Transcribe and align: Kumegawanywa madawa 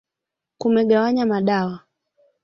Kumegawanywa 0.59 1.25
madawa 1.31 1.75